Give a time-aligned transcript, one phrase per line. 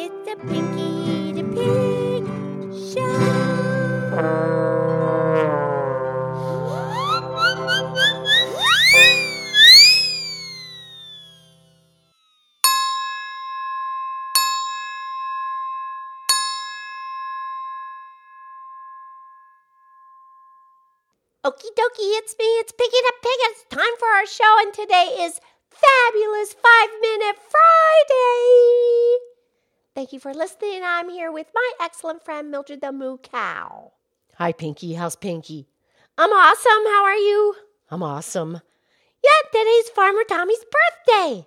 [0.00, 2.22] It's a Pinky the Pig
[2.94, 3.02] Show.
[21.44, 23.38] Okie dokie, it's me, it's Piggy the Pig.
[23.50, 25.40] It's time for our show, and today is
[25.72, 27.77] Fabulous Five Minute Friday.
[30.18, 30.80] You for listening.
[30.84, 33.92] I'm here with my excellent friend Mildred the Moo Cow.
[34.34, 34.94] Hi, Pinky.
[34.94, 35.68] How's Pinky?
[36.16, 36.84] I'm awesome.
[36.86, 37.54] How are you?
[37.88, 38.60] I'm awesome.
[39.22, 41.46] Yeah, today's Farmer Tommy's birthday.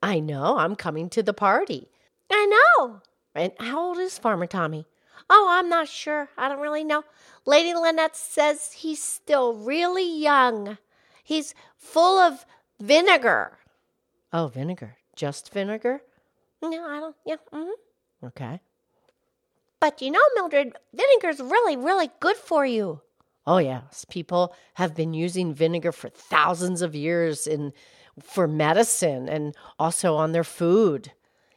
[0.00, 0.58] I know.
[0.58, 1.88] I'm coming to the party.
[2.30, 3.00] I know.
[3.34, 4.86] And how old is Farmer Tommy?
[5.28, 6.28] Oh, I'm not sure.
[6.38, 7.02] I don't really know.
[7.46, 10.78] Lady Lynette says he's still really young.
[11.24, 12.46] He's full of
[12.78, 13.58] vinegar.
[14.32, 14.98] Oh, vinegar.
[15.16, 16.02] Just vinegar?
[16.62, 17.16] No, I don't.
[17.26, 17.36] Yeah.
[17.52, 17.70] Mm hmm
[18.24, 18.60] Okay.
[19.80, 23.00] But you know, Mildred, vinegar's really, really good for you.
[23.46, 24.06] Oh, yes.
[24.08, 27.72] People have been using vinegar for thousands of years in
[28.22, 31.12] for medicine and also on their food.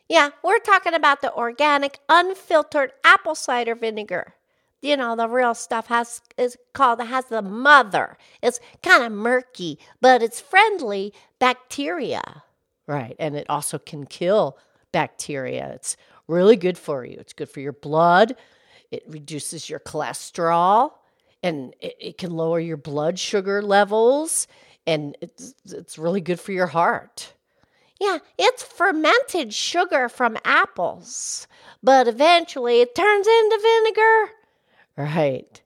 [0.10, 4.34] Yeah, we're talking about the organic, unfiltered apple cider vinegar.
[4.82, 8.18] You know, the real stuff has is called has the mother.
[8.42, 12.44] It's kind of murky, but it's friendly bacteria.
[12.88, 13.16] Right.
[13.20, 14.58] And it also can kill
[14.92, 15.72] bacteria.
[15.74, 15.98] It's
[16.28, 17.18] really good for you.
[17.20, 18.36] It's good for your blood.
[18.92, 20.94] It reduces your cholesterol
[21.44, 24.48] and it, it can lower your blood sugar levels.
[24.86, 27.34] And it's, it's really good for your heart.
[28.00, 31.48] Yeah, it's fermented sugar from apples,
[31.82, 34.32] but eventually it turns into vinegar.
[34.96, 35.62] Right.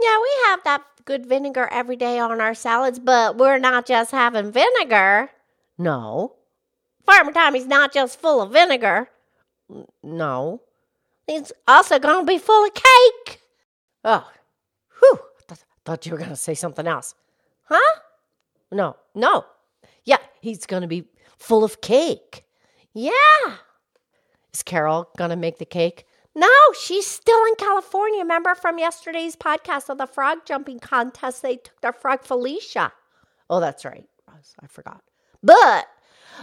[0.00, 4.10] Yeah, we have that good vinegar every day on our salads, but we're not just
[4.10, 5.30] having vinegar.
[5.78, 6.34] No.
[7.04, 9.08] Farmer Tommy's not just full of vinegar.
[10.02, 10.62] No.
[11.26, 13.40] He's also to be full of cake.
[14.04, 14.28] Oh,
[14.98, 15.18] whew.
[15.48, 17.14] Th- thought you were to say something else.
[17.64, 18.00] Huh?
[18.70, 19.44] No, no.
[20.04, 21.08] Yeah, he's to be
[21.38, 22.44] full of cake.
[22.92, 23.12] Yeah.
[24.52, 26.06] Is Carol to make the cake?
[26.34, 26.48] No,
[26.80, 28.20] she's still in California.
[28.20, 32.92] Remember from yesterday's podcast of the frog jumping contest, they took their frog Felicia.
[33.50, 34.08] Oh, that's right.
[34.60, 35.02] I forgot.
[35.42, 35.86] But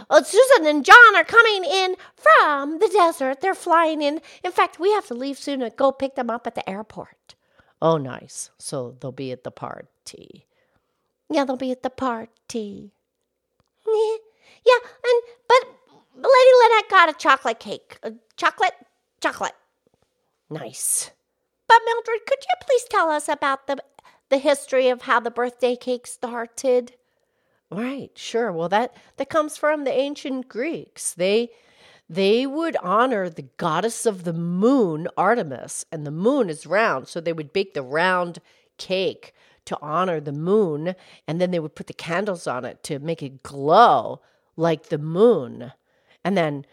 [0.08, 2.39] uh, Susan and John are coming in from
[2.78, 3.40] the desert.
[3.40, 4.20] They're flying in.
[4.44, 7.34] In fact, we have to leave soon to go pick them up at the airport.
[7.82, 8.50] Oh, nice.
[8.58, 10.46] So they'll be at the party.
[11.30, 12.92] Yeah, they'll be at the party.
[14.66, 15.62] Yeah, and but
[16.16, 17.98] Lady Lynette got a chocolate cake.
[18.02, 18.74] A chocolate,
[19.20, 19.54] chocolate.
[20.50, 21.10] Nice.
[21.66, 23.82] But Mildred, could you please tell us about the
[24.28, 26.92] the history of how the birthday cake started?
[27.70, 28.52] Right, sure.
[28.52, 31.14] Well, that that comes from the ancient Greeks.
[31.14, 31.50] They
[32.10, 37.20] they would honor the goddess of the moon, Artemis, and the moon is round, so
[37.20, 38.40] they would bake the round
[38.78, 39.32] cake
[39.66, 40.96] to honor the moon,
[41.28, 44.20] and then they would put the candles on it to make it glow
[44.56, 45.72] like the moon.
[46.24, 46.66] And then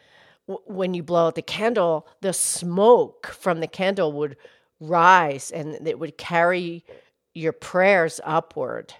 [0.48, 4.38] w- when you blow out the candle, the smoke from the candle would
[4.80, 6.84] rise and it would carry
[7.36, 8.96] your prayers upward.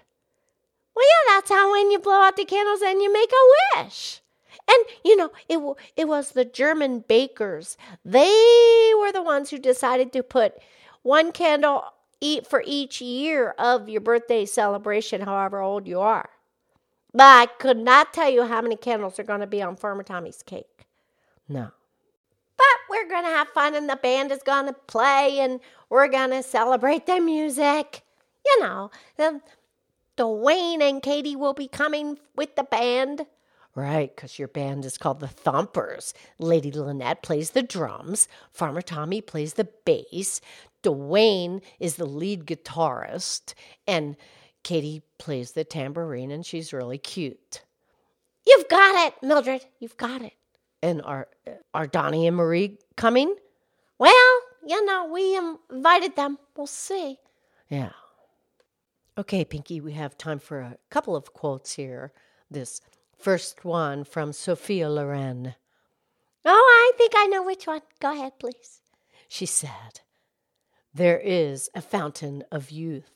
[0.94, 4.20] Well, yeah, that's how when you blow out the candles and you make a wish.
[4.66, 7.76] And you know, it it was the German bakers.
[8.04, 10.54] They were the ones who decided to put
[11.02, 11.84] one candle
[12.20, 16.28] eat for each year of your birthday celebration, however old you are.
[17.12, 20.02] But I could not tell you how many candles are going to be on Farmer
[20.02, 20.86] Tommy's cake.
[21.48, 21.70] No.
[22.56, 26.08] But we're going to have fun, and the band is going to play, and we're
[26.08, 28.02] going to celebrate the music.
[28.44, 29.40] You know, the,
[30.16, 33.26] Dwayne and Katie will be coming with the band.
[33.74, 36.12] Right, because your band is called the Thumpers.
[36.38, 40.40] Lady Lynette plays the drums, Farmer Tommy plays the bass,
[40.82, 43.54] Dwayne is the lead guitarist,
[43.86, 44.16] and
[44.62, 47.62] Katie plays the tambourine, and she's really cute.
[48.46, 49.66] You've got it, Mildred.
[49.78, 50.32] You've got it.
[50.82, 51.28] And are
[51.74, 53.34] are Donnie and Marie coming?
[53.98, 55.36] Well, you know, we
[55.70, 56.38] invited them.
[56.56, 57.18] We'll see.
[57.68, 57.90] Yeah.
[59.18, 62.12] Okay, Pinky, we have time for a couple of quotes here.
[62.50, 62.80] This
[63.18, 65.54] first one from Sophia Loren.
[66.44, 67.82] Oh, I think I know which one.
[68.00, 68.80] Go ahead, please.
[69.28, 70.00] She said,
[70.94, 73.10] There is a fountain of youth.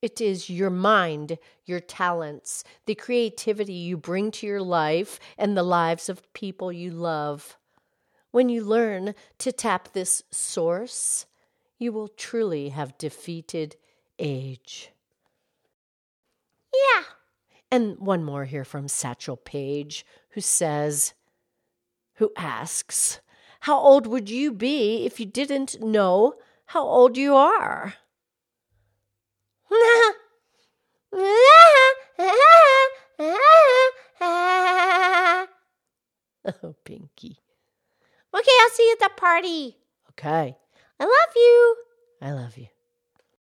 [0.00, 5.62] It is your mind, your talents, the creativity you bring to your life and the
[5.62, 7.56] lives of people you love.
[8.32, 11.26] When you learn to tap this source,
[11.78, 13.76] you will truly have defeated
[14.18, 14.90] age.
[16.72, 17.02] Yeah.
[17.72, 21.14] And one more here from Satchel Paige, who says,
[22.16, 23.22] who asks,
[23.60, 26.34] How old would you be if you didn't know
[26.66, 27.94] how old you are?
[29.70, 30.14] oh,
[36.84, 37.38] Pinky.
[38.34, 39.78] Okay, I'll see you at the party.
[40.10, 40.58] Okay.
[41.00, 41.76] I love you.
[42.20, 42.66] I love you.